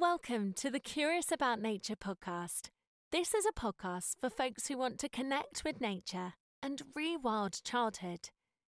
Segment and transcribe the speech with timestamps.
[0.00, 2.70] Welcome to the Curious About Nature podcast.
[3.12, 8.30] This is a podcast for folks who want to connect with nature and rewild childhood.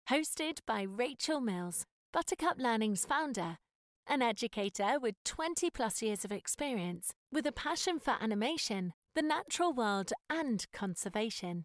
[0.09, 3.57] Hosted by Rachel Mills, Buttercup Learning's founder,
[4.07, 9.73] an educator with 20 plus years of experience with a passion for animation, the natural
[9.73, 11.65] world, and conservation.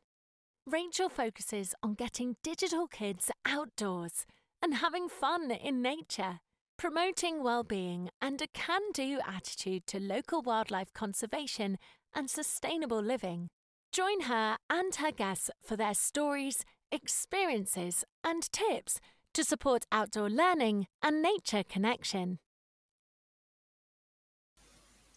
[0.66, 4.26] Rachel focuses on getting digital kids outdoors
[4.60, 6.40] and having fun in nature
[6.82, 11.78] promoting well-being and a can-do attitude to local wildlife conservation
[12.16, 13.50] and sustainable living.
[13.92, 19.00] Join her and her guests for their stories, experiences, and tips
[19.36, 22.40] to support outdoor learning and nature connection.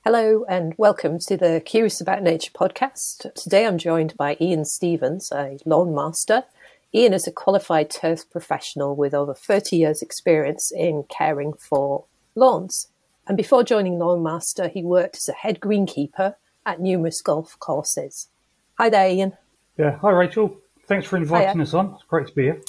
[0.04, 3.32] Hello and welcome to the Curious About Nature podcast.
[3.32, 6.44] Today I'm joined by Ian Stephens, a lawn master
[6.96, 12.04] Ian is a qualified turf professional with over 30 years' experience in caring for
[12.36, 12.88] lawns.
[13.26, 18.28] And before joining Lawnmaster, he worked as a head greenkeeper at numerous golf courses.
[18.78, 19.32] Hi there, Ian.
[19.76, 20.56] Yeah, hi, Rachel.
[20.86, 21.62] Thanks for inviting Hiya.
[21.62, 21.94] us on.
[21.94, 22.62] It's great to be here.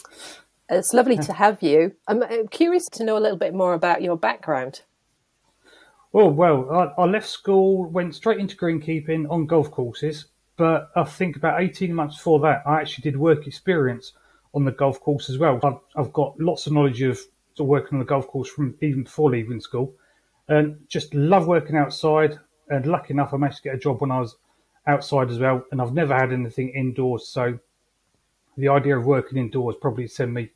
[0.70, 1.94] It's lovely to have you.
[2.08, 4.82] I'm uh, curious to know a little bit more about your background.
[6.16, 10.26] Oh, well, I, I left school, went straight into greenkeeping on golf courses,
[10.58, 14.14] but I think about 18 months before that, I actually did work experience
[14.56, 15.60] on the golf course as well.
[15.64, 17.20] I've, I've got lots of knowledge of,
[17.60, 19.94] of working on the golf course from even before leaving school,
[20.48, 22.40] and just love working outside.
[22.70, 24.38] And lucky enough, I managed to get a job when I was
[24.88, 25.64] outside as well.
[25.72, 27.60] And I've never had anything indoors, so
[28.58, 30.52] the idea of working indoors probably sent me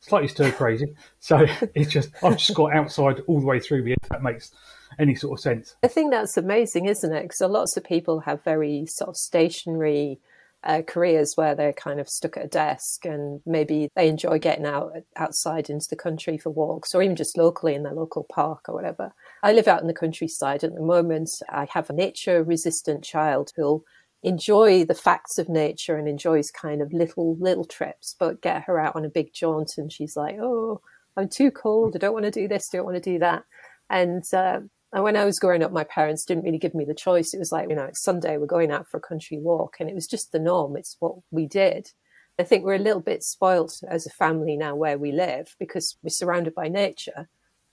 [0.00, 0.94] slightly stir crazy.
[1.20, 3.92] So it's just I've just got outside all the way through me.
[3.92, 4.52] If that makes
[4.98, 5.76] any sort of sense.
[5.82, 7.22] I think that's amazing, isn't it?
[7.22, 10.20] Because lots of people have very sort of stationary
[10.66, 14.66] uh, careers where they're kind of stuck at a desk and maybe they enjoy getting
[14.66, 18.68] out outside into the country for walks or even just locally in their local park
[18.68, 19.12] or whatever.
[19.42, 21.30] I live out in the countryside at the moment.
[21.48, 23.84] I have a nature resistant child who'll
[24.22, 28.80] enjoy the facts of nature and enjoys kind of little little trips but get her
[28.80, 30.80] out on a big jaunt and she's like oh
[31.16, 33.44] i'm too cold i don't want to do this I don't want to do that
[33.90, 34.60] and uh,
[34.92, 37.34] and when I was growing up, my parents didn't really give me the choice.
[37.34, 39.76] It was like, you know, it's Sunday, we're going out for a country walk.
[39.80, 40.76] And it was just the norm.
[40.76, 41.90] It's what we did.
[42.38, 45.96] I think we're a little bit spoilt as a family now where we live because
[46.02, 47.28] we're surrounded by nature.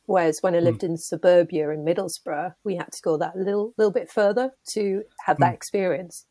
[0.06, 0.66] Whereas when I hmm.
[0.66, 0.90] lived mm.
[0.90, 5.38] in suburbia in Middlesbrough, we had to go that little little bit further to have
[5.38, 5.56] that mm.
[5.56, 6.26] experience.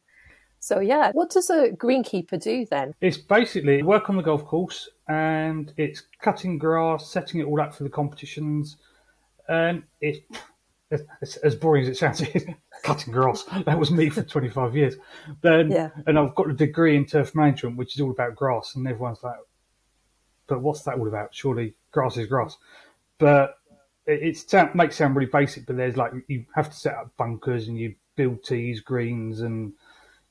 [0.60, 2.94] So yeah, what does a greenkeeper do then?
[3.00, 7.74] It's basically work on the golf course and it's cutting grass, setting it all up
[7.74, 8.76] for the competitions,
[9.48, 10.22] and it
[11.20, 12.22] as, as boring as it sounds,
[12.82, 13.44] cutting grass.
[13.64, 14.96] That was me for 25 years.
[15.40, 15.90] Then, yeah.
[16.06, 18.74] And I've got a degree in turf management, which is all about grass.
[18.74, 19.36] And everyone's like,
[20.46, 21.34] but what's that all about?
[21.34, 22.56] Surely grass is grass.
[23.18, 23.56] But
[24.06, 27.68] it, it makes sound really basic, but there's like, you have to set up bunkers
[27.68, 29.72] and you build tees, greens, and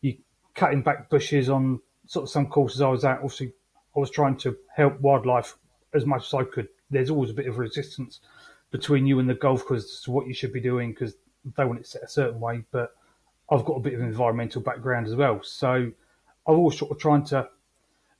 [0.01, 0.17] you
[0.53, 3.17] cutting back bushes on sort of some courses I was at.
[3.17, 3.53] Obviously,
[3.95, 5.55] I was trying to help wildlife
[5.93, 6.67] as much as I could.
[6.89, 8.19] There's always a bit of resistance
[8.71, 11.15] between you and the golf course to what you should be doing because
[11.57, 12.63] they want it set a certain way.
[12.71, 12.95] But
[13.49, 15.93] I've got a bit of environmental background as well, so I'm
[16.55, 17.49] always sort of trying to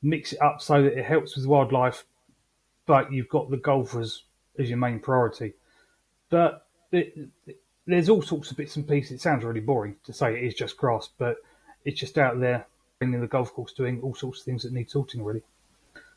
[0.02, 2.06] mix it up so that it helps with wildlife,
[2.86, 4.24] but you've got the golfers
[4.60, 5.54] as your main priority.
[6.30, 9.12] But it, it, there's all sorts of bits and pieces.
[9.12, 11.38] It sounds really boring to say it is just grass, but
[11.86, 12.68] it's just out there
[13.00, 15.42] in the golf course doing all sorts of things that need sorting, really.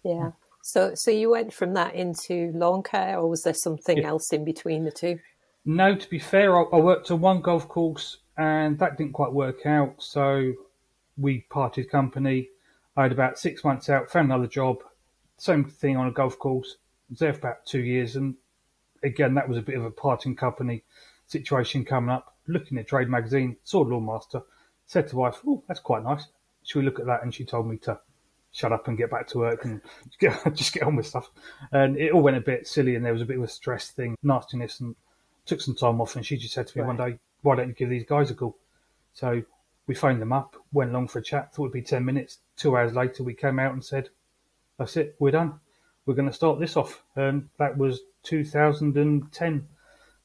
[0.05, 0.33] Yeah.
[0.67, 4.09] So, so you went from that into lawn care, or was there something yeah.
[4.09, 5.19] else in between the two?
[5.67, 9.31] No, to be fair, I, I worked on one golf course, and that didn't quite
[9.31, 9.97] work out.
[9.99, 10.55] So
[11.19, 12.49] we parted company.
[12.97, 14.79] I had about six months out, found another job,
[15.37, 16.77] same thing on a golf course.
[16.79, 18.35] I was there for about two years, and
[19.03, 20.83] again, that was a bit of a parting company
[21.27, 22.39] situation coming up.
[22.47, 24.41] Looking at Trade Magazine, saw Lawn Master,
[24.87, 26.27] said to wife, "Oh, that's quite nice.
[26.63, 28.01] Should we look at that?" And she told me to
[28.55, 29.83] shut up and get back to work and
[30.21, 31.31] get, just get on with stuff.
[31.73, 33.91] And it all went a bit silly, and there was a bit of a stress
[33.91, 34.97] thing, nastiness, and
[35.45, 36.17] took some time off.
[36.17, 36.97] And she just said to me right.
[36.97, 38.57] one day, "Why don't you give these guys a call?"
[39.13, 39.43] So
[39.87, 41.53] we phoned them up, went along for a chat.
[41.53, 42.39] Thought it'd be ten minutes.
[42.57, 44.09] Two hours later, we came out and said,
[44.79, 45.61] "That's it, we're done.
[46.07, 49.69] We're going to start this off." And that was 2010.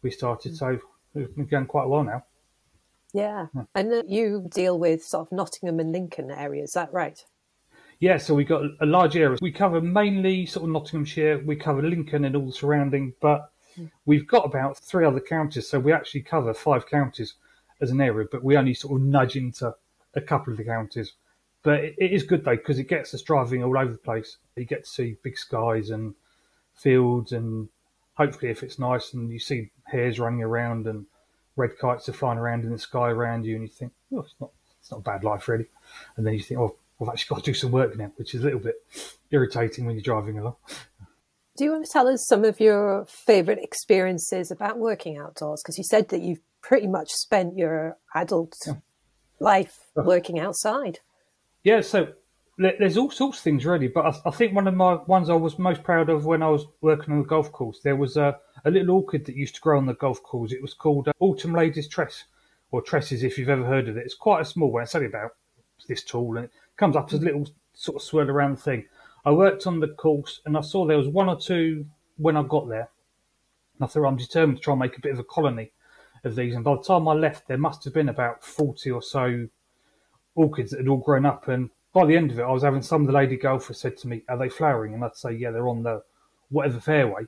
[0.02, 0.80] We started, so
[1.14, 2.24] we've been going quite a while now.
[3.12, 3.64] Yeah, yeah.
[3.74, 7.26] and uh, you deal with sort of Nottingham and Lincoln area, is that right?
[8.00, 9.38] Yeah, so we've got a large area.
[9.42, 11.40] We cover mainly sort of Nottinghamshire.
[11.40, 13.86] We cover Lincoln and all the surrounding, but hmm.
[14.06, 15.68] we've got about three other counties.
[15.68, 17.36] So we actually cover five counties
[17.82, 19.76] as an area, but we only sort of nudge into
[20.16, 21.14] a couple of the counties.
[21.62, 24.38] But it, it is good though because it gets us driving all over the place.
[24.56, 26.16] You get to see big skies and
[26.76, 27.68] fields, and
[28.16, 31.06] hopefully, if it's nice and you see hares running around and
[31.58, 34.36] red kites are flying around in the sky around you, and you think, oh, it's
[34.40, 35.68] not, it's not a bad life really.
[36.16, 38.42] And then you think, oh, I've actually got to do some work now, which is
[38.42, 38.76] a little bit
[39.32, 40.56] irritating when you're driving along.
[41.58, 45.62] Do you want to tell us some of your favourite experiences about working outdoors?
[45.62, 48.74] Because you said that you've pretty much spent your adult yeah.
[49.40, 51.00] life working outside.
[51.64, 52.14] Yeah, so
[52.58, 55.34] there's all sorts of things really, but I, I, think one of my ones I
[55.34, 58.38] was most proud of when I was working on the golf course, there was a,
[58.66, 60.52] a little orchid that used to grow on the golf course.
[60.52, 62.26] It was called uh, Autumn Lady's Tress,
[62.72, 64.06] or Tresses if you've ever heard of it.
[64.06, 64.84] It's quite a small one.
[64.84, 65.32] It's only about
[65.88, 68.86] this tall, and it comes up as a little sort of swirl around thing.
[69.26, 71.86] I worked on the course, and I saw there was one or two
[72.18, 72.90] when I got there.
[73.76, 75.72] And I thought I'm determined to try and make a bit of a colony
[76.24, 76.56] of these.
[76.56, 79.48] And by the time I left, there must have been about forty or so
[80.36, 82.82] orchids that had all grown up, and by the end of it, I was having
[82.82, 85.52] some of the lady golfers said to me, "Are they flowering?" And I'd say, "Yeah,
[85.52, 86.04] they're on the
[86.50, 87.26] whatever fairway."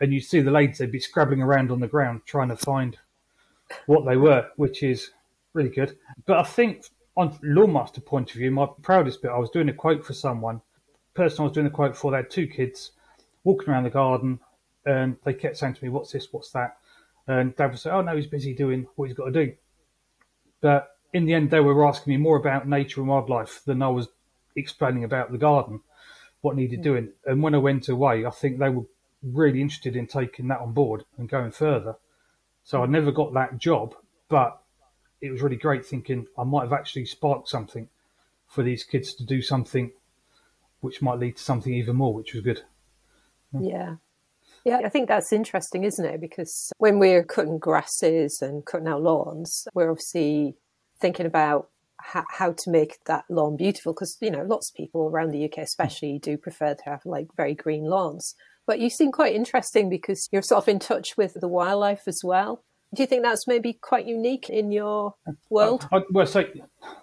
[0.00, 2.98] And you'd see the ladies they'd be scrabbling around on the ground trying to find
[3.86, 5.10] what they were, which is
[5.52, 5.96] really good.
[6.26, 9.74] But I think on Lawnmaster point of view, my proudest bit, I was doing a
[9.74, 10.60] quote for someone.
[11.14, 12.92] The person I was doing the quote for, they had two kids
[13.44, 14.40] walking around the garden,
[14.84, 16.32] and they kept saying to me, "What's this?
[16.32, 16.76] What's that?"
[17.26, 19.54] And Dad would say, "Oh no, he's busy doing what he's got to do."
[20.60, 23.88] But in the end, they were asking me more about nature and wildlife than I
[23.88, 24.08] was
[24.56, 25.82] explaining about the garden,
[26.40, 26.82] what needed hmm.
[26.82, 27.12] doing.
[27.24, 28.86] And when I went away, I think they were
[29.22, 31.96] really interested in taking that on board and going further.
[32.64, 33.94] So I never got that job,
[34.28, 34.60] but
[35.24, 37.88] it was really great thinking I might have actually sparked something
[38.46, 39.92] for these kids to do something
[40.80, 42.62] which might lead to something even more, which was good.
[43.58, 43.96] Yeah.
[44.64, 46.20] Yeah, I think that's interesting, isn't it?
[46.20, 50.56] Because when we're cutting grasses and cutting our lawns, we're obviously
[51.00, 51.68] thinking about
[51.98, 55.44] how, how to make that lawn beautiful because you know lots of people around the
[55.44, 58.34] UK especially do prefer to have like very green lawns
[58.66, 62.20] but you seem quite interesting because you're sort of in touch with the wildlife as
[62.22, 62.62] well
[62.94, 65.14] do you think that's maybe quite unique in your
[65.50, 65.88] world?
[65.92, 66.44] I, I, well, so,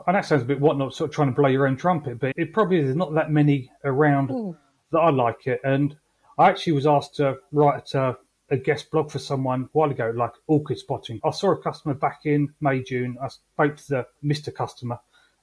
[0.08, 2.34] and that sounds a bit whatnot, sort of trying to blow your own trumpet, but
[2.38, 4.58] it probably is not that many around mm.
[4.92, 5.60] that I like it.
[5.64, 5.96] And
[6.38, 8.18] I actually was asked to write a,
[8.50, 11.20] a guest blog for someone a while ago, like orchid spotting.
[11.24, 13.18] I saw a customer back in May, June.
[13.22, 14.54] I spoke to the Mr.
[14.54, 15.00] Customer.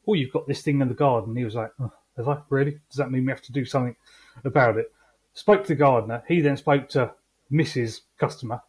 [0.07, 1.37] Oh, you've got this thing in the garden.
[1.37, 2.39] He was like, oh, have I?
[2.49, 2.81] Really?
[2.91, 3.97] Does that mean we have to do something
[4.45, 4.93] about it?
[5.35, 6.23] Spoke to the gardener.
[6.27, 7.13] He then spoke to
[7.53, 8.01] Mrs.
[8.19, 8.63] Customer.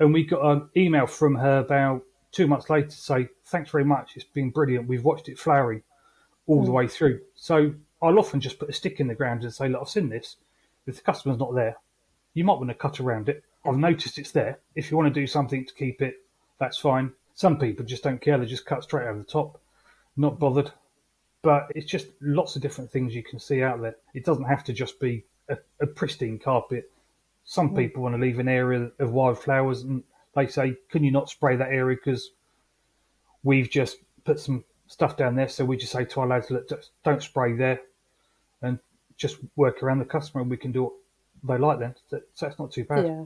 [0.00, 2.02] And we got an email from her about
[2.32, 4.12] two months later to say, thanks very much.
[4.16, 4.88] It's been brilliant.
[4.88, 5.82] We've watched it flowering
[6.46, 6.66] all mm.
[6.66, 7.20] the way through.
[7.36, 10.08] So I'll often just put a stick in the ground and say, look, I've seen
[10.08, 10.36] this.
[10.86, 11.76] If the customer's not there,
[12.34, 14.58] you might want to cut around it I've noticed it's there.
[14.74, 16.14] If you want to do something to keep it,
[16.58, 17.12] that's fine.
[17.34, 19.60] Some people just don't care; they just cut straight over the top,
[20.16, 20.72] not bothered.
[21.42, 23.96] But it's just lots of different things you can see out there.
[24.14, 26.90] It doesn't have to just be a, a pristine carpet.
[27.44, 27.76] Some mm.
[27.76, 30.02] people want to leave an area of wildflowers, and
[30.34, 32.30] they say, "Can you not spray that area because
[33.42, 36.68] we've just put some stuff down there?" So we just say to our lads, "Look,
[37.04, 37.80] don't spray there,
[38.62, 38.78] and
[39.16, 40.92] just work around the customer, and we can do what
[41.42, 43.06] they like then." So that's not too bad.
[43.06, 43.24] Yeah.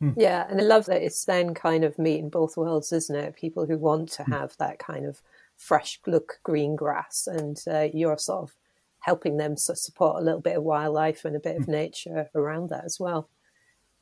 [0.00, 0.10] Hmm.
[0.16, 3.36] Yeah, and I love that it's then kind of meeting both worlds, isn't it?
[3.36, 4.32] People who want to hmm.
[4.32, 5.22] have that kind of
[5.56, 8.56] fresh look green grass, and uh, you're sort of
[9.00, 11.72] helping them support a little bit of wildlife and a bit of hmm.
[11.72, 13.28] nature around that as well.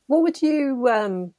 [0.06, 1.34] What would you um,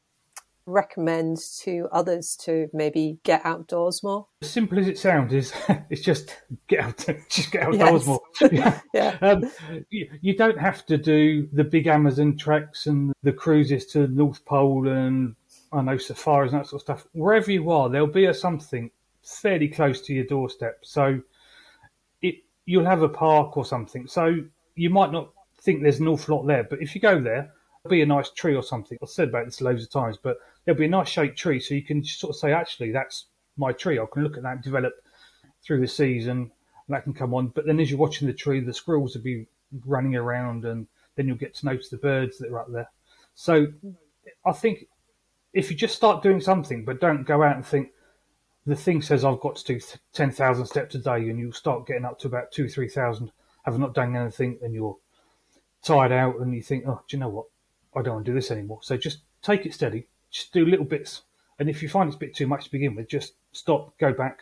[0.66, 4.28] recommend to others to maybe get outdoors more?
[4.42, 5.54] As simple as it sounds, is
[5.90, 8.08] it's just get out, just get outdoors yes.
[8.08, 8.22] more.
[8.52, 9.18] Yeah, yeah.
[9.22, 9.52] Um,
[9.90, 14.14] you, you, don't have to do the big Amazon treks and the cruises to the
[14.14, 15.36] North Pole and
[15.72, 17.08] I know safaris and that sort of stuff.
[17.14, 18.92] Wherever you are, there'll be a something
[19.24, 20.80] fairly close to your doorstep.
[20.84, 21.22] So
[22.22, 22.36] it
[22.66, 24.08] you'll have a park or something.
[24.08, 24.38] So
[24.76, 27.52] you might not think there's an awful lot there, but if you go there,
[27.90, 28.98] be a nice tree or something.
[29.02, 31.74] I've said about this loads of times, but there'll be a nice shaped tree, so
[31.74, 33.26] you can sort of say, actually, that's
[33.58, 34.00] my tree.
[34.00, 34.94] I can look at that develop
[35.66, 36.38] through the season,
[36.88, 37.48] and that can come on.
[37.48, 39.48] But then as you're watching the tree, the squirrels will be
[39.86, 42.90] running around, and then you'll get to notice the birds that are up there.
[43.36, 43.68] So
[44.46, 44.88] I think
[45.52, 47.90] if you just start doing something, but don't go out and think
[48.66, 49.80] the thing says I've got to do
[50.14, 53.34] ten thousand steps a day, and you'll start getting up to about two, three thousand,
[53.66, 54.98] have not done anything, and you're
[55.84, 57.48] tired out, and you think, oh, do you know what?
[57.96, 58.80] I don't want to do this anymore.
[58.82, 61.22] So just take it steady, just do little bits.
[61.60, 64.14] And if you find it's a bit too much to begin with, just stop, go
[64.14, 64.42] back.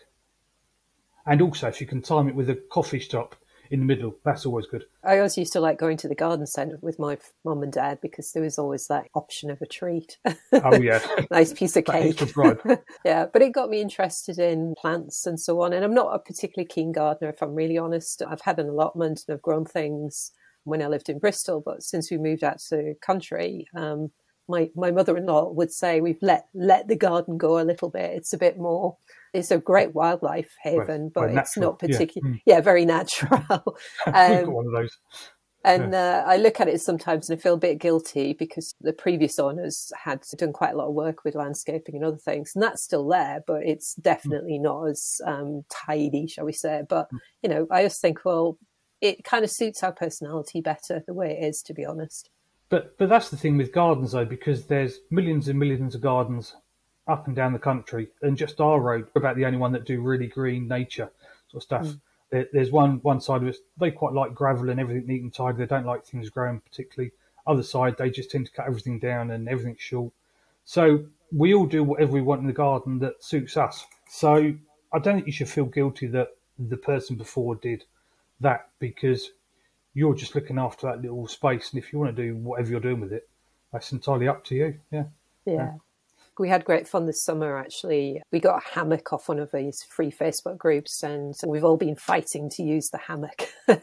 [1.25, 3.35] And also, if you can time it with a coffee stop
[3.69, 4.85] in the middle, that's always good.
[5.03, 7.99] I always used to like going to the garden centre with my mum and dad
[8.01, 10.17] because there was always that option of a treat.
[10.51, 10.99] Oh, yeah.
[11.31, 12.19] nice piece of cake.
[13.05, 15.73] yeah, but it got me interested in plants and so on.
[15.73, 18.23] And I'm not a particularly keen gardener, if I'm really honest.
[18.27, 20.31] I've had an allotment and I've grown things
[20.63, 24.11] when I lived in Bristol, but since we moved out to the country, um,
[24.47, 28.11] my, my mother-in-law would say we've let let the garden go a little bit.
[28.11, 28.97] It's a bit more.
[29.33, 31.87] It's a great wildlife haven, Right, but right, it's not yeah.
[31.87, 32.29] particular.
[32.29, 32.41] Mm.
[32.45, 33.41] Yeah, very natural.
[34.13, 34.97] Um, one of those.
[35.63, 38.93] and uh, I look at it sometimes and I feel a bit guilty because the
[38.93, 42.63] previous owners had done quite a lot of work with landscaping and other things, and
[42.63, 46.81] that's still there, but it's definitely not as um, tidy, shall we say.
[46.89, 47.07] But
[47.41, 48.57] you know, I just think, well,
[49.01, 52.29] it kind of suits our personality better the way it is, to be honest.
[52.69, 56.55] But but that's the thing with gardens though, because there's millions and millions of gardens
[57.07, 59.85] up and down the country, and just our road we're about the only one that
[59.85, 61.11] do really green nature
[61.49, 61.85] sort of stuff.
[61.87, 61.97] Hmm.
[62.29, 65.33] There, there's one one side of it they quite like gravel and everything neat and
[65.33, 65.57] tidy.
[65.57, 67.11] They don't like things growing particularly.
[67.45, 70.13] Other side they just tend to cut everything down and everything's short.
[70.63, 71.05] So
[71.35, 73.85] we all do whatever we want in the garden that suits us.
[74.09, 74.53] So
[74.93, 76.29] I don't think you should feel guilty that
[76.59, 77.83] the person before did
[78.41, 79.31] that because
[79.93, 82.79] you're just looking after that little space, and if you want to do whatever you're
[82.79, 83.27] doing with it,
[83.71, 84.75] that's entirely up to you.
[84.91, 85.05] Yeah.
[85.45, 85.73] Yeah.
[86.39, 88.21] We had great fun this summer, actually.
[88.31, 91.95] We got a hammock off one of these free Facebook groups, and we've all been
[91.95, 93.79] fighting to use the hammock and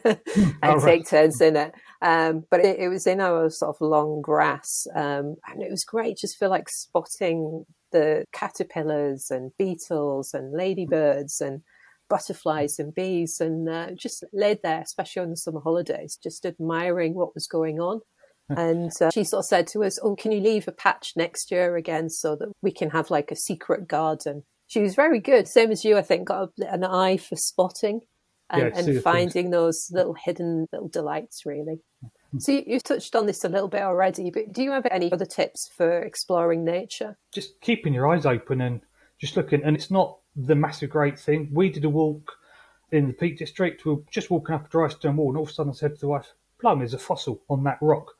[0.63, 0.81] Oh, right.
[0.81, 1.73] take turns in it.
[2.01, 5.83] Um, but it, it was in our sort of long grass, um, and it was
[5.85, 6.17] great.
[6.17, 11.61] Just feel like spotting the caterpillars and beetles and ladybirds and
[12.09, 17.13] butterflies and bees, and uh, just laid there, especially on the summer holidays, just admiring
[17.13, 18.01] what was going on.
[18.49, 21.51] And uh, she sort of said to us, "Oh, can you leave a patch next
[21.51, 25.47] year again so that we can have like a secret garden?" She was very good,
[25.47, 28.01] same as you, I think, got a, an eye for spotting
[28.49, 31.81] and, Yeah, and finding those little hidden little delights, really.
[32.37, 35.11] So you, you've touched on this a little bit already, but do you have any
[35.11, 37.17] other tips for exploring nature?
[37.33, 38.81] Just keeping your eyes open and
[39.19, 39.63] just looking.
[39.63, 41.49] And it's not the massive great thing.
[41.51, 42.37] We did a walk
[42.91, 43.85] in the Peak District.
[43.85, 45.75] We were just walking up a dry stone wall, and all of a sudden I
[45.75, 48.15] said to the wife, "Plum, there's a fossil on that rock."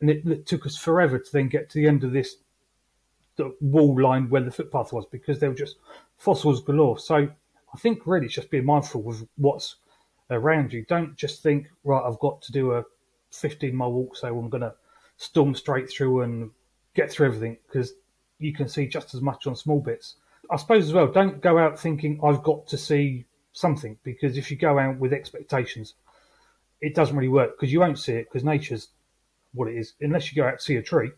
[0.00, 2.36] And it, it took us forever to then get to the end of this
[3.60, 5.76] wall line where the footpath was because there were just
[6.16, 6.98] fossils galore.
[6.98, 9.76] So I think really it's just being mindful of what's
[10.30, 10.84] around you.
[10.88, 12.84] Don't just think, right, I've got to do a
[13.32, 14.74] 15 mile walk, so I'm going to
[15.16, 16.50] storm straight through and
[16.94, 17.94] get through everything because
[18.38, 20.16] you can see just as much on small bits.
[20.50, 24.50] I suppose as well, don't go out thinking I've got to see something because if
[24.50, 25.94] you go out with expectations,
[26.80, 28.88] it doesn't really work because you won't see it because nature's
[29.54, 29.94] what it is.
[30.00, 31.10] Unless you go out to see a tree,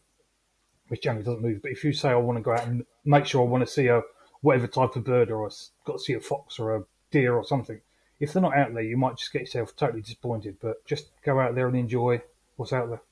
[0.89, 1.63] which generally doesn't move.
[1.63, 3.73] But if you say I want to go out and make sure I want to
[3.73, 4.03] see a
[4.41, 7.45] whatever type of bird or I've got to see a fox or a deer or
[7.45, 7.81] something,
[8.21, 10.57] if they're not out there, you might just get yourself totally disappointed.
[10.61, 12.23] But just go out there and enjoy
[12.57, 13.03] what's out there.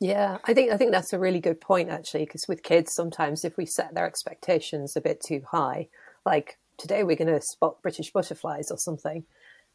[0.00, 3.44] Yeah, I think I think that's a really good point actually, because with kids sometimes
[3.44, 5.88] if we set their expectations a bit too high,
[6.24, 9.24] like today we're going to spot British butterflies or something,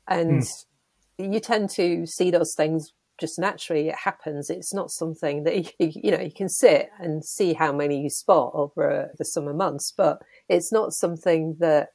[0.08, 0.44] and
[1.18, 1.34] hmm.
[1.34, 3.90] you tend to see those things just naturally.
[3.90, 4.50] It happens.
[4.50, 8.10] It's not something that you, you know you can sit and see how many you
[8.10, 11.90] spot over uh, the summer months, but it's not something that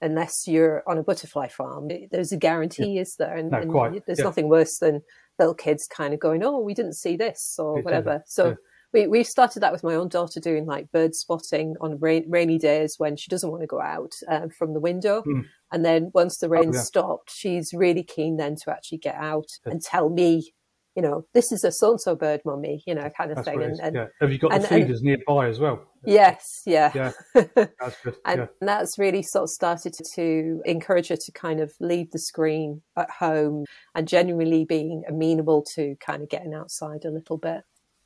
[0.00, 3.36] unless you're on a butterfly farm, there's a guarantee, is there?
[3.36, 4.24] And, No, and quite, there's yeah.
[4.24, 5.02] nothing worse than
[5.38, 8.22] little kids kind of going, "Oh, we didn't see this" or whatever.
[8.26, 8.54] So yeah.
[8.92, 12.58] we we've started that with my own daughter doing like bird spotting on rain, rainy
[12.58, 15.22] days when she doesn't want to go out uh, from the window.
[15.70, 16.70] And then once the rain.
[16.70, 16.80] Oh, yeah.
[16.80, 20.52] stopped, she's really keen then to actually get out and tell me,
[20.98, 23.46] you know, this is a so and so bird, mummy, you know, kind of That's
[23.46, 23.62] thing.
[23.62, 24.06] And, and yeah.
[24.20, 25.86] Have you got and- the and- feeders nearby as well?
[26.04, 26.90] yes, yeah.
[26.92, 27.12] Yeah,
[27.54, 28.16] that's good.
[28.24, 28.46] And yeah.
[28.60, 33.08] that's really sort of started to encourage her to kind of leave the screen at
[33.12, 33.64] home
[33.94, 37.60] and genuinely being amenable to kind of getting outside a little bit.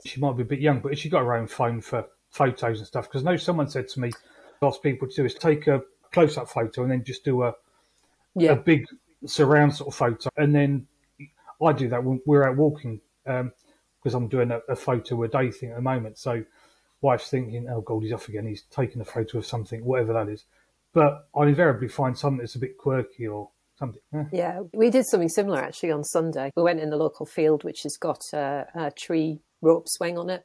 [0.04, 2.86] she might be a bit young, but she got her own phone for photos and
[2.86, 3.08] stuff.
[3.08, 4.10] Because I know someone said to me,
[4.60, 5.80] ask people to do is take a
[6.12, 7.54] close up photo and then just do a,
[8.38, 8.84] a big
[9.24, 10.28] surround sort of photo.
[10.36, 10.88] And then
[11.64, 15.50] I do that when we're out walking because I'm doing a, a photo a day
[15.50, 16.18] thing at the moment.
[16.18, 16.44] So
[17.00, 18.46] wife's thinking, oh God, he's off again.
[18.46, 20.44] He's taking a photo of something, whatever that is.
[20.92, 24.02] But I invariably find something that's a bit quirky or something.
[24.14, 26.52] eh, Yeah, we did something similar actually on Sunday.
[26.56, 30.30] We went in the local field, which has got a, a tree rope swing on
[30.30, 30.44] it.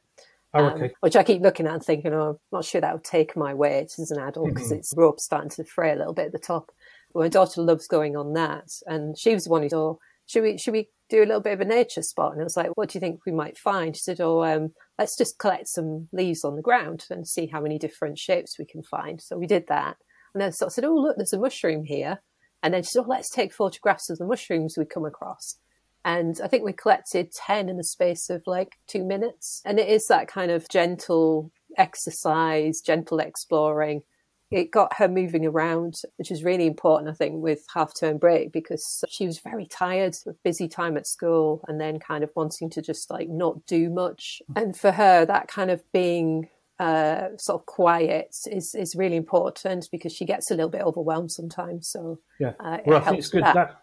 [0.54, 0.94] Oh, um, okay.
[1.00, 3.52] which I keep looking at and thinking, oh, I'm not sure that would take my
[3.52, 6.38] weight as an adult because it's rope starting to fray a little bit at the
[6.38, 6.72] top.
[7.12, 9.98] But my daughter loves going on that, and she was the one who oh,
[10.28, 12.32] should we should we do a little bit of a nature spot?
[12.32, 13.96] And I was like, what do you think we might find?
[13.96, 14.68] She said, oh, um,
[14.98, 18.66] let's just collect some leaves on the ground and see how many different shapes we
[18.66, 19.20] can find.
[19.20, 19.96] So we did that,
[20.34, 22.20] and then of said, oh, look, there's a mushroom here.
[22.62, 25.56] And then she said, oh, let's take photographs of the mushrooms we come across.
[26.04, 29.62] And I think we collected 10 in the space of like two minutes.
[29.64, 34.02] And it is that kind of gentle exercise, gentle exploring
[34.50, 38.52] it got her moving around, which is really important, I think, with half term break
[38.52, 42.82] because she was very tired, busy time at school, and then kind of wanting to
[42.82, 44.40] just like not do much.
[44.56, 49.88] And for her, that kind of being uh, sort of quiet is is really important
[49.90, 51.88] because she gets a little bit overwhelmed sometimes.
[51.88, 53.54] So yeah, uh, well, I think it's good that.
[53.54, 53.82] that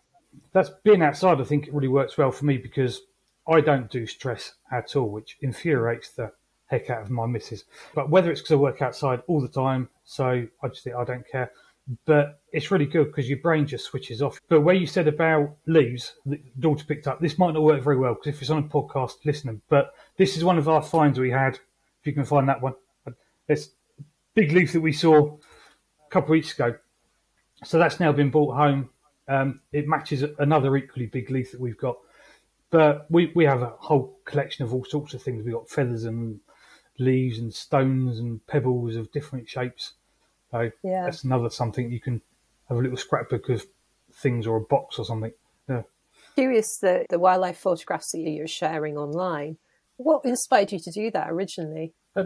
[0.51, 1.39] that's being outside.
[1.39, 3.01] I think it really works well for me because
[3.47, 6.31] I don't do stress at all, which infuriates the
[6.67, 7.63] heck out of my missus.
[7.93, 11.03] But whether it's because I work outside all the time, so I just think I
[11.03, 11.51] don't care.
[12.05, 14.39] But it's really good because your brain just switches off.
[14.49, 17.97] But where you said about leaves, the daughter picked up, this might not work very
[17.97, 19.61] well because if it's on a podcast, listening.
[19.69, 21.55] But this is one of our finds we had.
[21.55, 22.73] If you can find that one,
[23.47, 23.69] it's
[24.33, 26.75] big leaf that we saw a couple of weeks ago.
[27.63, 28.89] So that's now been brought home.
[29.27, 31.97] Um, it matches another equally big leaf that we've got.
[32.71, 35.45] But we, we have a whole collection of all sorts of things.
[35.45, 36.39] We've got feathers and
[36.97, 39.93] leaves and stones and pebbles of different shapes.
[40.51, 41.03] So yeah.
[41.03, 42.21] that's another something you can
[42.69, 43.65] have a little scrapbook of
[44.13, 45.33] things or a box or something.
[45.69, 45.83] Yeah.
[46.35, 49.57] Curious that the wildlife photographs that you're sharing online.
[49.97, 51.93] What inspired you to do that originally?
[52.15, 52.25] Uh,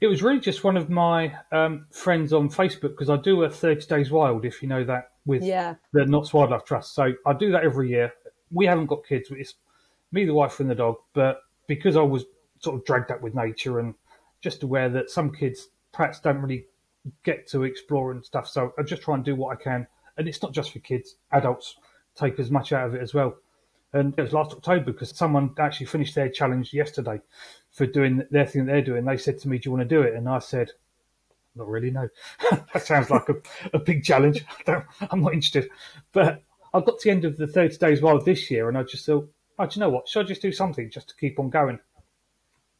[0.00, 3.50] it was really just one of my um, friends on Facebook because I do a
[3.50, 5.74] 30 Days Wild, if you know that, with yeah.
[5.92, 6.94] the Notts Wildlife Trust.
[6.94, 8.12] So I do that every year.
[8.50, 9.54] We haven't got kids, it's
[10.10, 10.96] me, the wife, and the dog.
[11.12, 12.24] But because I was
[12.60, 13.94] sort of dragged up with nature and
[14.40, 16.66] just aware that some kids perhaps don't really
[17.24, 18.48] get to explore and stuff.
[18.48, 19.86] So I just try and do what I can.
[20.16, 21.76] And it's not just for kids, adults
[22.14, 23.36] take as much out of it as well.
[23.92, 27.20] And it was last October because someone actually finished their challenge yesterday
[27.70, 29.04] for doing their thing that they're doing.
[29.04, 30.14] They said to me, Do you want to do it?
[30.14, 30.72] And I said,
[31.54, 32.08] Not really, no.
[32.50, 33.36] that sounds like a,
[33.72, 34.44] a big challenge.
[34.66, 35.70] I am not interested.
[36.12, 36.42] But
[36.74, 39.06] I got to the end of the 30 Days Wild this year and I just
[39.06, 40.06] thought, Oh, do you know what?
[40.06, 41.80] Should I just do something just to keep on going?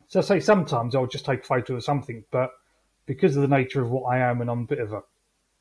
[0.08, 2.50] So I say sometimes I'll just take a photo of something, but
[3.06, 5.02] because of the nature of what I am and I'm a bit of a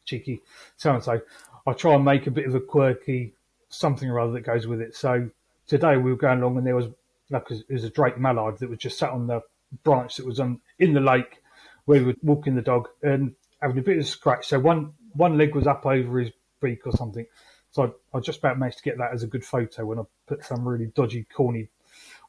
[0.06, 0.42] cheeky
[0.77, 1.22] so and so,
[1.66, 3.34] I try and make a bit of a quirky
[3.70, 4.96] something or other that goes with it.
[4.96, 5.30] So
[5.68, 6.88] today we were going along and there was
[7.30, 9.42] like it was a Drake mallard that was just sat on the
[9.84, 11.42] branch that was on in the lake
[11.86, 14.48] where we were walking the dog and having a bit of a scratch.
[14.48, 17.25] So one one leg was up over his beak or something.
[17.72, 20.03] So I, I just about managed to get that as a good photo when I
[20.25, 21.68] put some really dodgy, corny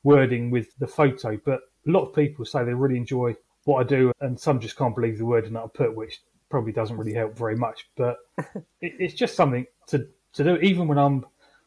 [0.03, 1.39] wording with the photo.
[1.45, 4.77] But a lot of people say they really enjoy what I do, and some just
[4.77, 6.21] can't believe the wording that I put, which
[6.51, 7.89] probably doesn't really help very much.
[7.97, 10.57] But it, it's just something to to do.
[10.57, 11.27] Even when I'm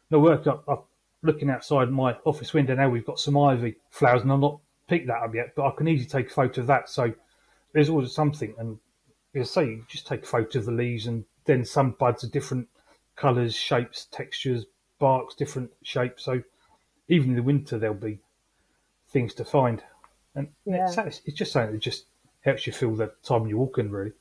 [0.10, 0.80] no work, I'm, I'm
[1.24, 2.90] looking outside my office window now.
[2.90, 5.88] We've got some ivy flowers, and I'm not picked that up yet, but I can
[5.88, 6.90] easily take a photo of that.
[6.90, 7.14] So
[7.74, 8.78] there's always something, and
[9.34, 12.24] as I say, you just take a photo of the leaves, and then some buds
[12.24, 12.68] are different
[13.16, 14.66] colours, shapes, textures,
[15.00, 16.24] barks, different shapes.
[16.24, 16.44] So
[17.08, 18.20] even in the winter, there'll be
[19.10, 19.84] things to find
[20.36, 20.88] and yeah.
[21.06, 22.06] it's, it's, just something that just
[22.42, 24.14] helps you feel the time you're walking, really.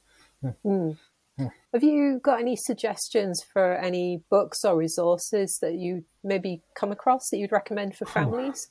[0.42, 0.53] Yeah.
[0.64, 0.99] Mm.
[1.38, 1.49] Yeah.
[1.73, 7.31] Have you got any suggestions for any books or resources that you maybe come across
[7.31, 8.70] that you'd recommend for families?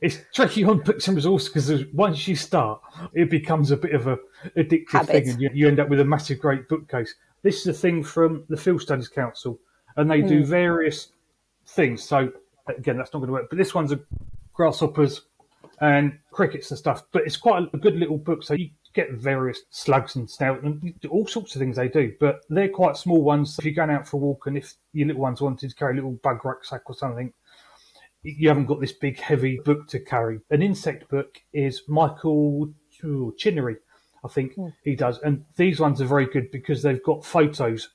[0.00, 2.80] it's tricky on books and resources because once you start,
[3.14, 4.18] it becomes a bit of a
[4.56, 5.08] addictive Habit.
[5.08, 7.14] thing, and you, you, end up with a massive, great bookcase.
[7.42, 9.58] This is a thing from the Field Studies Council,
[9.96, 10.28] and they mm.
[10.28, 10.48] do hmm.
[10.50, 11.08] various
[11.66, 12.02] things.
[12.02, 12.32] So
[12.68, 13.50] again, that's not going to work.
[13.50, 14.00] But this one's a
[14.54, 15.22] grasshoppers
[15.82, 17.02] and crickets and stuff.
[17.12, 18.44] But it's quite a good little book.
[18.44, 22.12] So you get various slugs and snout and all sorts of things they do.
[22.20, 23.58] But they're quite small ones.
[23.58, 25.92] If you're going out for a walk and if your little ones wanted to carry
[25.92, 27.32] a little bug rucksack or something,
[28.22, 30.38] you haven't got this big heavy book to carry.
[30.50, 32.72] An insect book is Michael
[33.36, 33.78] Chinnery,
[34.24, 34.72] I think mm.
[34.84, 35.18] he does.
[35.18, 37.88] And these ones are very good because they've got photos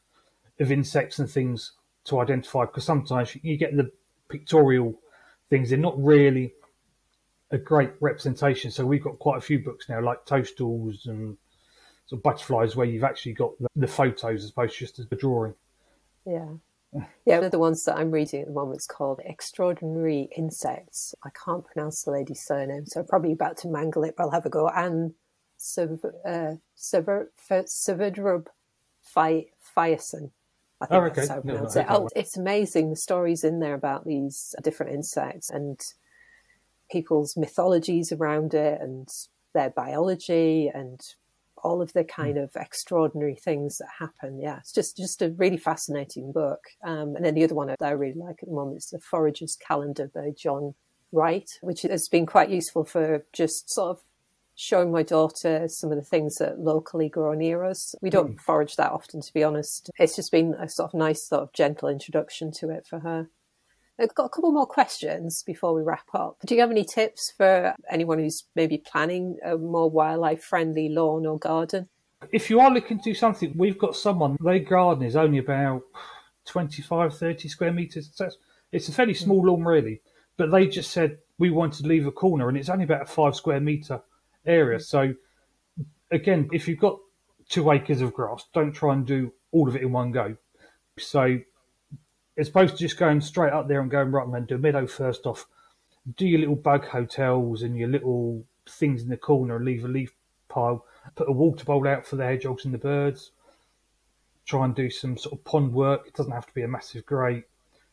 [0.59, 1.71] of insects and things
[2.05, 2.65] to identify.
[2.65, 3.89] Because sometimes you get the
[4.27, 4.99] pictorial
[5.49, 6.51] things, they're not really
[7.51, 8.71] a great representation.
[8.71, 11.37] So we've got quite a few books now, like Toadstools and
[12.05, 15.15] sort of butterflies, where you've actually got the, the photos as opposed to just the
[15.15, 15.53] drawing.
[16.25, 16.47] Yeah.
[17.25, 21.13] Yeah, one of the ones that I'm reading at the moment is called Extraordinary Insects.
[21.23, 24.31] I can't pronounce the lady's surname, so I'm probably about to mangle it, but I'll
[24.31, 24.69] have a go.
[24.69, 25.13] And
[25.59, 26.53] Sevedrub uh,
[29.75, 30.31] Fiason.
[30.79, 31.15] I think oh, okay.
[31.15, 31.91] that's how I pronounce no, no, it.
[31.91, 35.81] Oh, it's amazing the stories in there about these different insects and
[36.89, 39.07] people's mythologies around it and
[39.53, 41.01] their biology and
[41.63, 42.21] all of the hmm.
[42.21, 44.39] kind of extraordinary things that happen.
[44.39, 46.61] Yeah, it's just just a really fascinating book.
[46.83, 48.99] Um, and then the other one that I really like at the moment is the
[48.99, 50.75] Forager's Calendar by John
[51.11, 54.03] Wright, which has been quite useful for just sort of
[54.55, 57.93] showing my daughter some of the things that locally grow near us.
[58.01, 58.39] We don't mm.
[58.39, 59.91] forage that often, to be honest.
[59.99, 63.29] It's just been a sort of nice, sort of gentle introduction to it for her.
[63.99, 66.37] I've got a couple more questions before we wrap up.
[66.45, 71.25] Do you have any tips for anyone who's maybe planning a more wildlife friendly lawn
[71.25, 71.89] or garden?
[72.31, 75.83] If you are looking to do something, we've got someone, their garden is only about
[76.45, 78.09] 25, 30 square metres.
[78.13, 78.29] So
[78.71, 79.23] it's- a fairly hmm.
[79.23, 80.01] small lawn, really.
[80.35, 83.05] But they just said we wanted to leave a corner, and it's only about a
[83.05, 84.01] five square metre
[84.45, 84.77] area.
[84.77, 84.83] Hmm.
[84.83, 85.13] So,
[86.11, 86.99] again, if you've got
[87.49, 90.35] two acres of grass, don't try and do all of it in one go.
[90.99, 91.39] So,
[92.37, 94.55] as opposed to just going straight up there and going, right, I'm going to do
[94.55, 95.47] a meadow first off,
[96.15, 99.87] do your little bug hotels and your little things in the corner and leave a
[99.87, 100.13] leaf
[100.49, 103.31] pile, put a water bowl out for the hedgehogs and the birds,
[104.45, 106.07] try and do some sort of pond work.
[106.07, 107.43] It doesn't have to be a massive, great,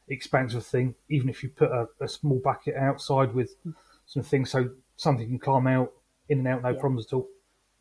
[0.09, 0.95] expansive thing.
[1.09, 3.57] Even if you put a, a small bucket outside with
[4.07, 5.93] some things so something can climb out
[6.29, 6.81] in and out, no Yeah.
[6.81, 7.29] problems at all.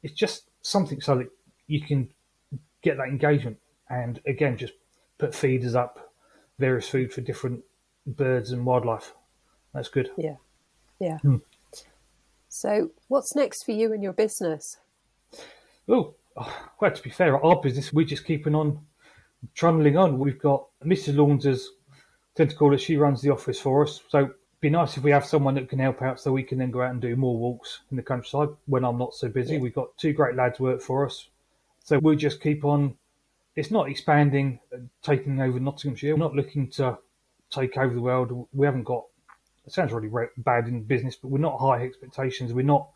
[0.02, 1.30] It's just something so that
[1.68, 2.10] you can
[2.82, 3.58] get that engagement.
[3.90, 4.74] And again, just
[5.18, 6.13] put feeders up,
[6.60, 7.64] various food for different
[8.06, 9.14] birds and wildlife.
[9.74, 10.10] That's good.
[10.18, 10.36] Yeah.
[11.00, 11.18] Yeah.
[11.20, 11.38] Hmm.
[12.50, 14.78] So, what's next for you and your business?
[15.88, 16.14] Oh,
[16.80, 18.80] well, to be fair, our business, we're just keeping on
[19.56, 20.20] trundling on.
[20.20, 21.16] We've got Mrs.
[21.16, 21.66] Launders,
[22.36, 24.02] tend to call her, she runs the office for us.
[24.10, 26.72] So be nice if we have someone that can help out so we can then
[26.72, 29.56] go out and do more walks in the countryside when I'm not so busy.
[29.56, 29.60] Yeah.
[29.60, 31.28] We've got two great lads work for us.
[31.84, 32.96] So we'll just keep on.
[33.56, 36.14] It's not expanding, and taking over Nottinghamshire.
[36.16, 36.98] We're not looking to
[37.52, 38.48] take over the world.
[38.52, 39.04] We haven't got,
[39.66, 42.52] it sounds really bad in business, but we're not high expectations.
[42.52, 42.90] We're not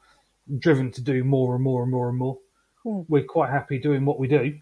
[0.60, 2.40] driven to do more and more and more and more.
[2.84, 4.58] We're quite happy doing what we do.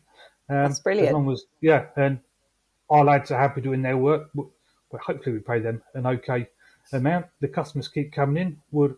[0.50, 1.10] Um, That's brilliant.
[1.10, 2.20] As long as, yeah, and
[2.90, 4.30] our lads are happy doing their work.
[4.34, 4.52] Well,
[5.00, 6.48] hopefully we pay them an okay
[6.92, 7.28] amount.
[7.40, 8.62] The customers keep coming in.
[8.72, 8.96] We'll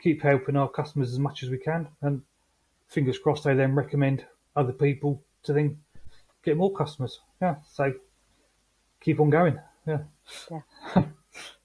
[0.00, 2.22] keep helping our customers as much as we can, and
[2.88, 5.78] fingers crossed they then recommend other people to then
[6.46, 7.20] get more customers.
[7.42, 7.92] Yeah, so
[9.00, 9.58] keep on going.
[9.86, 9.98] Yeah.
[10.50, 11.02] Yeah.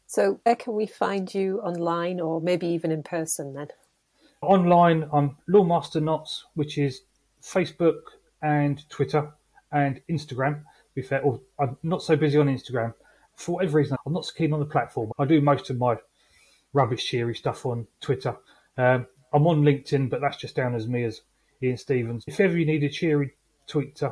[0.07, 3.69] So, where can we find you online or maybe even in person then?
[4.41, 7.03] Online, I'm Lawn Master Notts, which is
[7.41, 8.01] Facebook
[8.41, 9.31] and Twitter
[9.71, 10.63] and Instagram.
[10.95, 12.93] Be fair, or I'm not so busy on Instagram.
[13.37, 15.13] For whatever reason, I'm not so keen on the platform.
[15.17, 15.95] I do most of my
[16.73, 18.35] rubbish cheery stuff on Twitter.
[18.77, 21.21] Um, I'm on LinkedIn, but that's just down as me as
[21.63, 22.25] Ian Stephens.
[22.27, 24.03] If ever you need a cheery tweet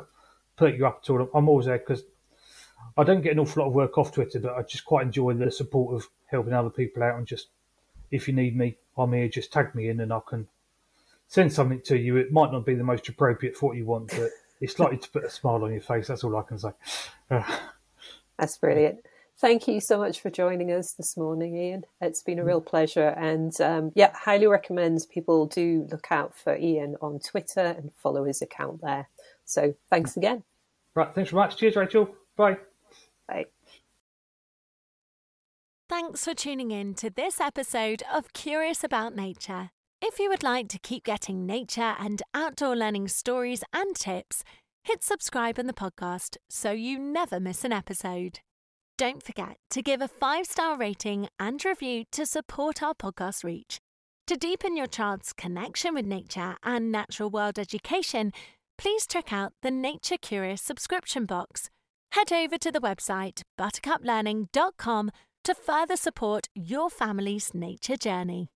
[0.60, 2.04] up to, I'm always there because
[2.96, 5.34] I don't get an awful lot of work off Twitter, but I just quite enjoy
[5.34, 7.48] the support of helping other people out and just
[8.10, 9.28] if you need me, I'm here.
[9.28, 10.48] Just tag me in, and I can
[11.28, 12.16] send something to you.
[12.16, 15.10] It might not be the most appropriate for what you want, but it's likely to
[15.10, 16.08] put a smile on your face.
[16.08, 16.70] That's all I can say.
[18.38, 19.00] That's brilliant.
[19.38, 21.84] Thank you so much for joining us this morning, Ian.
[22.00, 23.08] It's been a real pleasure.
[23.16, 28.24] And um, yeah, highly recommend people do look out for Ian on Twitter and follow
[28.24, 29.08] his account there.
[29.46, 30.42] So thanks again.
[30.94, 31.56] Right, thanks very much.
[31.56, 32.14] Cheers, Rachel.
[32.36, 32.58] Bye.
[33.28, 33.46] Bye.
[35.88, 39.70] Thanks for tuning in to this episode of Curious About Nature.
[40.02, 44.44] If you would like to keep getting nature and outdoor learning stories and tips,
[44.84, 48.40] hit subscribe in the podcast so you never miss an episode.
[48.96, 53.78] Don't forget to give a five star rating and review to support our podcast reach.
[54.26, 58.32] To deepen your child's connection with nature and natural world education,
[58.80, 61.68] please check out the Nature Curious subscription box.
[62.12, 65.10] Head over to the website buttercuplearning.com
[65.44, 68.48] to further support your family's nature journey.